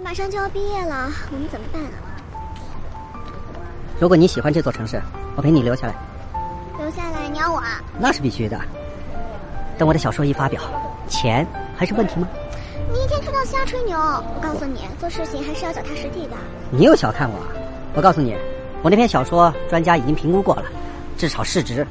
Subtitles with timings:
[0.00, 1.92] 这马上就要毕业了，我们怎么办啊？
[4.00, 4.98] 如果你喜欢这座城市，
[5.36, 5.94] 我陪你留下来。
[6.78, 7.82] 留下来，你要我啊？
[7.98, 8.58] 那是必须的。
[9.76, 10.62] 等我的小说一发表，
[11.06, 12.26] 钱还是问题吗？
[12.90, 13.94] 你一天知道瞎吹牛。
[13.98, 16.36] 我告诉你，做事情还是要脚踏实地的。
[16.70, 17.48] 你又小看我啊！
[17.94, 18.34] 我告诉你，
[18.80, 20.64] 我那篇小说专家已经评估过了，
[21.18, 21.86] 至少市值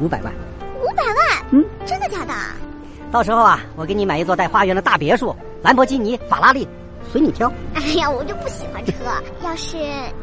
[0.00, 0.34] 五百万。
[0.82, 1.46] 五百万？
[1.52, 2.34] 嗯，真的假的？
[3.12, 5.32] 到时候啊，我给你买一座带花园的大别墅，
[5.62, 6.66] 兰博基尼、法拉利，
[7.10, 7.52] 随你挑。
[7.74, 8.92] 哎呀，我就不喜欢车。
[9.42, 9.76] 要是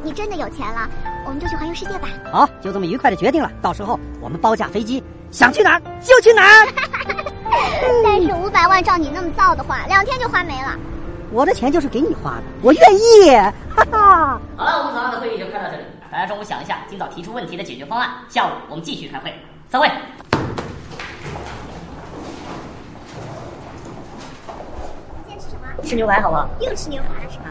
[0.04, 0.90] 你真的有钱了，
[1.26, 2.08] 我们就去环游世界吧。
[2.32, 3.52] 好，就这么愉快的决定了。
[3.62, 6.68] 到时候我们包架飞机，想去哪儿就去哪儿。
[8.04, 10.78] 但是五百万照你那么造的话，两天就花没了。
[11.32, 13.32] 我的钱就是给你花的，我愿意。
[13.76, 14.40] 哈哈。
[14.56, 15.84] 好了，我们早上的会议就开到这里。
[16.12, 19.34] 大家中午想一下今早提出问题的解决方案，下午我们继续开会。
[19.70, 19.90] 散会。
[25.26, 25.40] 今天
[25.94, 26.50] 吃牛排好不好？
[26.60, 27.46] 又吃牛排了是吧？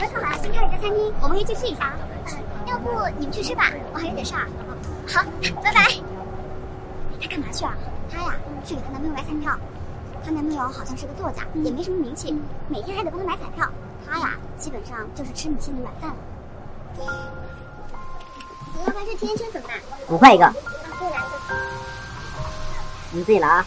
[0.00, 1.92] 很好啊，新开了一家餐厅，我们可以去试一下。
[2.24, 2.32] 呃，
[2.66, 4.48] 要不你们去吃吧，我还有点事儿。
[5.06, 5.22] 好，
[5.62, 5.86] 拜拜。
[7.20, 7.74] 他干嘛去啊？
[8.10, 8.34] 他呀，
[8.64, 9.56] 去给她男朋友买彩票。
[10.24, 12.36] 她男朋友好像是个作家，也没什么名气，
[12.68, 13.64] 每天还得帮他买彩票。
[14.04, 16.16] 他呀，基本上就是吃米线的软饭了。
[18.84, 19.78] 老板，这甜甜圈怎么办？
[20.08, 20.44] 五块一个。
[20.44, 20.52] 啊，
[20.98, 21.16] 对了，
[23.12, 23.66] 你自己拿啊。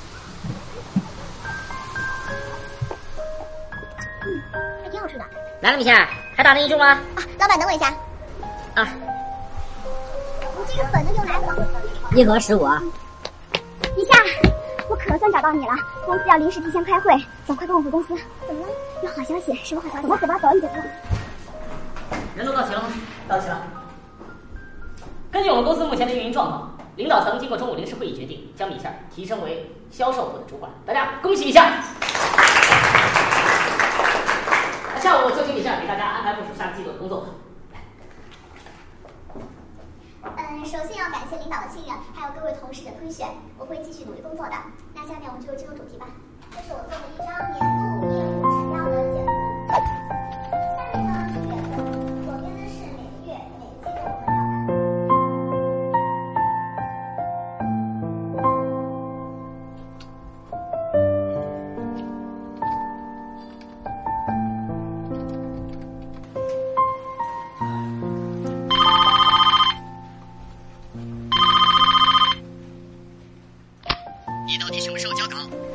[5.10, 5.26] 吃的。
[5.62, 5.96] 来了，米线，
[6.36, 6.88] 还打算一注吗？
[7.16, 7.88] 啊，老板，等我一下。
[8.76, 8.88] 啊。
[10.58, 11.68] 你这个粉的就来了。
[12.16, 12.82] 一盒十五啊。
[13.98, 14.14] 一下。
[14.90, 15.74] 我可算找到你了，
[16.06, 17.16] 公司要临时提前开会，
[17.46, 18.16] 走，快跟我回公司。
[18.48, 18.74] 怎么了？
[19.04, 20.08] 有好消息，什么好消息？
[20.08, 20.68] 走吧，走吧，走，你走。
[22.36, 22.88] 人都到齐了吗？
[23.28, 23.62] 到齐了。
[25.32, 31.84] 根据我们公司目前的运营状况，领导层经过中午临时会议决定，将米线提升为销售部的主管，大家恭喜一下。
[35.00, 37.26] 下午我就请米线给大家安排部署下个季度的工作。
[40.24, 44.54] 嗯，首先要感谢领导的信任，还有各位同事的推选，我会继续努力工作的。
[44.94, 46.06] 那下面我们就进入主题吧。
[46.52, 47.60] 这是我做的一张年
[48.02, 48.09] 度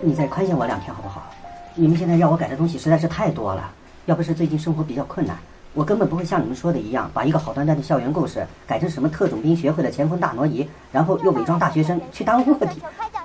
[0.05, 1.33] 你再宽限我两天好不好？
[1.75, 3.73] 你们现在要我改的东西实在是太多了，
[4.05, 5.37] 要不是最近生活比较困难，
[5.73, 12.81] 我根本不会像你们说的一样，把一个好端端的校园故事改成什么特种兵学会的前锋大挪移，然后又伪装大学生去当卧底。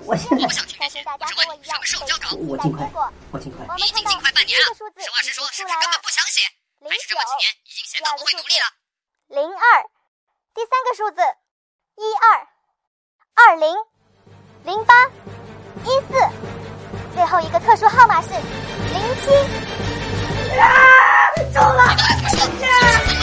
[0.06, 2.34] 我现在我不想听这些，我只问你什么时候交稿？
[2.48, 2.90] 我尽快，
[3.32, 3.68] 我尽快。
[3.78, 6.48] 你已经尽快半年了，实话实说，是不是根本不想写？
[6.80, 8.66] 还是这么几年已经写到不会努力了？
[9.28, 9.62] 零二，
[10.56, 11.22] 第三个数字
[12.00, 12.26] 一二
[13.36, 13.68] 二零
[14.64, 15.06] 零八
[15.86, 16.18] 一四，
[17.19, 19.30] 最后一个特殊号码是零七。
[20.57, 20.72] 啊！
[21.53, 21.84] 中了！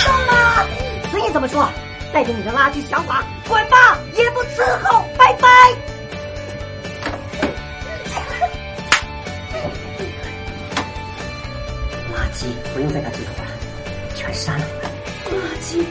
[0.04, 0.66] 中了！
[1.10, 1.66] 随你怎么说，
[2.12, 3.96] 带着你的垃圾想法，滚吧！
[4.12, 5.48] 也不伺候，拜拜。
[12.12, 13.46] 垃圾不用再打记录了，
[14.14, 14.66] 全删了。
[15.30, 15.32] 垃
[15.62, 15.82] 圾，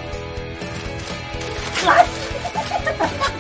[1.84, 2.08] 垃圾，
[3.00, 3.35] 垃圾。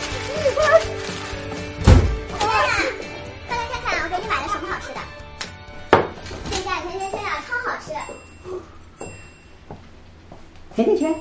[10.75, 11.15] 甜甜圈？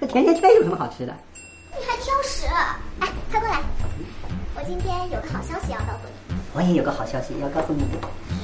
[0.00, 1.12] 这甜甜圈有什么好吃的？
[1.76, 2.46] 你还挑食？
[3.00, 3.60] 哎，快过来！
[4.54, 6.34] 我今天有个好消息要告诉你。
[6.54, 7.82] 我也有个好消息要告诉你。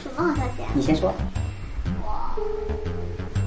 [0.03, 0.69] 什么好消息啊？
[0.75, 1.15] 你先说。
[2.03, 2.43] 我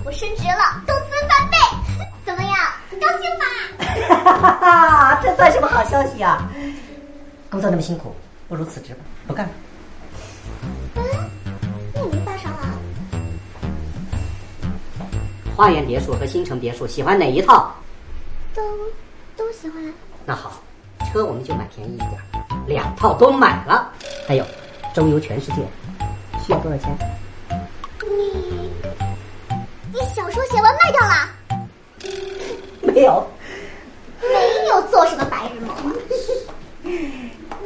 [0.06, 1.58] 我升职了，工资翻倍，
[2.26, 2.56] 怎么样？
[3.02, 4.16] 高兴吧？
[4.24, 5.20] 哈哈哈！
[5.22, 6.50] 这算什么好消息啊？
[7.50, 8.16] 工作那么辛苦，
[8.48, 9.52] 不如辞职吧，不干了。
[15.60, 17.70] 花园别墅和新城别墅，喜欢哪一套？
[18.56, 18.64] 都
[19.36, 19.94] 都喜欢。
[20.26, 20.54] 那好，
[21.12, 22.12] 车我们就买便宜一点，
[22.66, 23.92] 两套都买了。
[24.26, 24.46] 还有，
[24.96, 25.58] 周游全世界，
[26.46, 26.98] 需要多少钱？
[28.08, 28.72] 你
[29.92, 31.30] 你小说写完卖掉了？
[32.82, 33.28] 没有，
[34.22, 35.92] 没有做什么白日梦啊？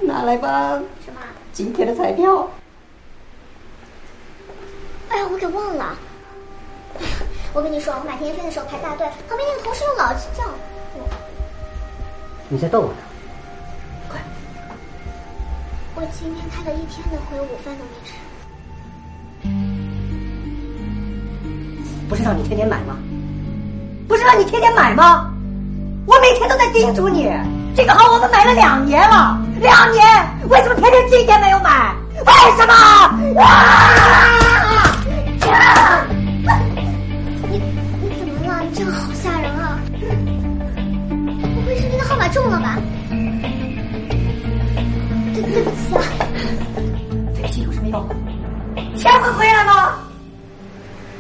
[0.02, 0.82] 拿来吧。
[1.06, 1.22] 什么？
[1.52, 2.50] 今天的彩票。
[5.10, 5.96] 哎呀，我给忘了。
[7.54, 10.44] 我跟你说，我买甜甜圈的时候排大队，旁边那个同事又老叫
[10.96, 11.08] 我。
[12.50, 12.96] 你在逗我呢？
[14.10, 14.20] 快！
[15.96, 18.14] 我今天开了一天的会，午饭都没吃。
[22.10, 22.98] 不是让你天天买吗？
[24.08, 25.32] 不是让你天天买吗？
[26.08, 27.32] 我每天都在叮嘱你，
[27.76, 30.04] 这个号我们买了两年了，两年，
[30.50, 31.96] 为什么偏偏今天没有买？
[32.26, 32.74] 为什么？
[33.42, 33.94] 啊！
[35.06, 36.08] 你你怎么了？
[36.10, 36.13] 你
[38.76, 39.80] 这个好吓人啊！
[41.56, 42.80] 不会是那个号码中了吧？
[45.34, 46.02] 对对不起啊，
[47.36, 48.10] 对不起有什么用？
[48.98, 50.00] 钱会回来吗？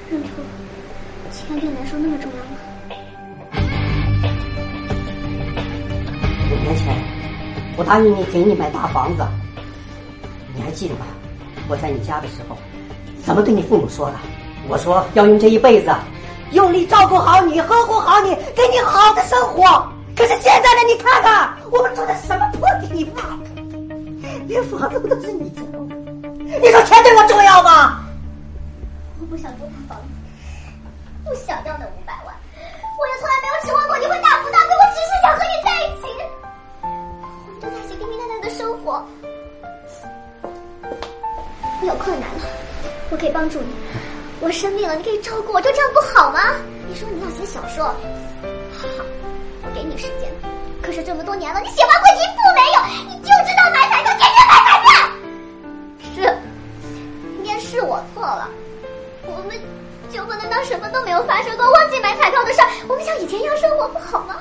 [0.09, 0.29] 认错，
[1.31, 2.57] 钱对你来说那么重要吗？
[6.51, 6.95] 五年前，
[7.77, 9.23] 我答应你给你买大房子，
[10.55, 11.05] 你还记得吗？
[11.67, 12.57] 我在你家的时候，
[13.23, 14.15] 怎么对你父母说的？
[14.67, 15.93] 我说要用这一辈子，
[16.53, 19.63] 用力照顾好你，呵护好你，给你好的生活。
[20.15, 20.83] 可是现在呢？
[20.87, 23.39] 你看看，我们住的什么破地方，
[24.47, 25.95] 连房子都是你交的。
[26.61, 28.03] 你说钱对我重要吗？
[29.19, 30.05] 我不想住大房子，
[31.25, 36.03] 不想要那五百万，我也从来没有指望过你会大富大贵，我只是想和你在一起。
[36.83, 39.03] 我们都在一起平平淡淡的生活。
[41.81, 42.45] 你有困难了，
[43.09, 43.73] 我可以帮助你。
[44.43, 46.39] 我生病了，你可以照顾我，就这样不好吗？
[46.89, 47.85] 你说你要写小说，
[48.75, 48.85] 好，
[49.63, 50.29] 我给你时间。
[50.81, 52.77] 可是这么多年了，你写完过一部没有？
[53.07, 54.91] 你就知道买彩票，天天买彩票。
[56.13, 56.37] 是，
[57.37, 58.49] 今天是我错了，
[59.25, 59.57] 我们
[60.11, 64.35] 就不能当什么都没有发生过，忘记买彩票的事儿，我们像以前一样生活不好吗？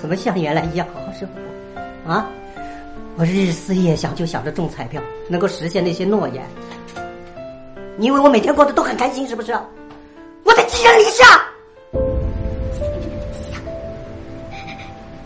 [0.00, 2.10] 怎么像原来一样好好生活？
[2.10, 2.26] 啊！
[3.18, 6.42] 我日思夜想，就想着中彩票，能够实现那些诺言。
[7.98, 9.52] 你以为我每天过得都很开心是不是？
[10.44, 11.24] 我在寄人篱下。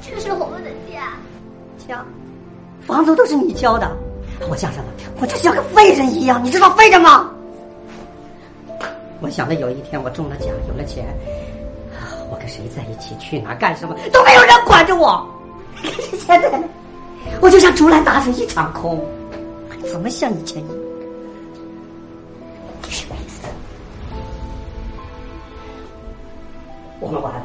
[0.01, 1.13] 这是我们的家，
[1.89, 2.05] 家，
[2.87, 3.91] 房租都是你交的。
[4.49, 4.85] 我想什么？
[5.21, 7.31] 我就像个废人一样，你知道废人吗？
[9.21, 11.05] 我想着有一天我中了奖，有了钱，
[12.31, 15.29] 我跟谁在一起，去哪干什么，都没有人管着我。
[15.83, 16.65] 可 是现在呢？
[17.41, 19.05] 我就像竹篮打水一场空，
[19.91, 20.77] 怎么像以前一样？
[27.11, 27.41] 我们完了。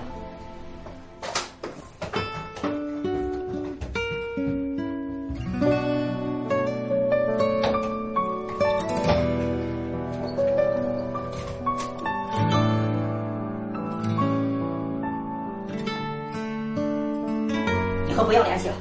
[18.08, 18.76] 以后不要联系了。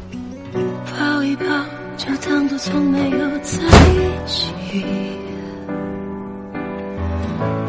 [0.84, 1.46] 抱一抱，
[1.96, 4.52] 就当作从没有在一起，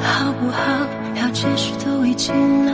[0.02, 0.86] 好不好？
[1.16, 2.74] 要解释都已经来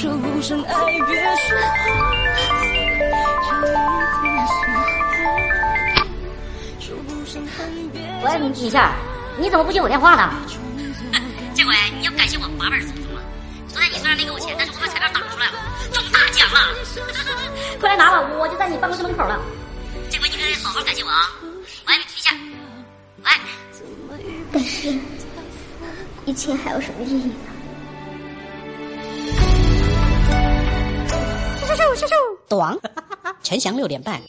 [0.00, 0.72] 说不上爱
[1.06, 1.84] 别说话，
[3.44, 3.68] 就一
[4.22, 4.74] 定喜欢，
[6.80, 7.60] 说不上恨
[7.90, 8.00] 别。
[8.24, 8.94] 喂，米线儿，
[9.38, 10.32] 你怎么不接我电话呢？
[11.54, 13.20] 这回你要感谢我八辈儿祖宗了。
[13.68, 15.52] 昨天你虽然没给我钱，但是我把彩票打出来了，
[15.92, 16.74] 中大奖了。
[17.78, 19.38] 快来拿吧，我就在你办公室门口了。
[20.08, 21.28] 这回你可得好好感谢我啊！
[21.84, 22.32] 我爱你皮线。
[23.22, 23.30] 喂。
[24.50, 24.98] 但是，
[26.24, 27.34] 一切还有什么意义呢？
[32.48, 32.78] 短，
[33.42, 34.20] 陈翔六点半。